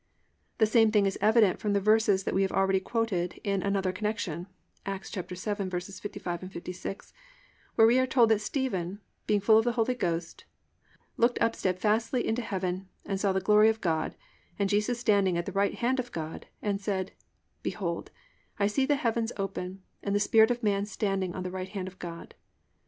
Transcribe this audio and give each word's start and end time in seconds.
The 0.57 0.65
same 0.65 0.89
thing 0.91 1.05
is 1.05 1.19
evident 1.21 1.59
from 1.59 1.73
the 1.73 1.79
verses 1.79 2.23
that 2.23 2.33
we 2.33 2.41
have 2.41 2.51
already 2.51 2.79
quoted 2.79 3.39
in 3.43 3.61
another 3.61 3.91
connection, 3.91 4.47
Acts 4.83 5.11
7:55, 5.11 6.51
56, 6.51 7.13
where 7.75 7.85
we 7.85 7.99
are 7.99 8.07
told 8.07 8.29
that 8.29 8.41
Stephen 8.41 8.99
+"being 9.27 9.39
full 9.41 9.59
of 9.59 9.63
the 9.63 9.73
Holy 9.73 9.93
Ghost, 9.93 10.45
looked 11.17 11.39
up 11.39 11.55
steadfastly 11.55 12.25
into 12.25 12.41
heaven 12.41 12.87
and 13.05 13.19
saw 13.19 13.31
the 13.31 13.39
glory 13.41 13.69
of 13.69 13.79
God, 13.79 14.15
and 14.57 14.71
Jesus 14.71 14.99
standing 14.99 15.37
at 15.37 15.45
the 15.45 15.51
right 15.51 15.75
hand 15.75 15.99
of 15.99 16.11
God, 16.11 16.47
and 16.63 16.81
said, 16.81 17.11
Behold, 17.61 18.09
I 18.57 18.65
see 18.65 18.87
the 18.87 18.95
heavens 18.95 19.31
open, 19.37 19.83
and 20.01 20.15
the 20.15 20.19
Son 20.19 20.49
of 20.49 20.63
man 20.63 20.87
standing 20.87 21.35
on 21.35 21.43
the 21.43 21.51
right 21.51 21.69
hand 21.69 21.87
of 21.87 21.99
God." 21.99 22.33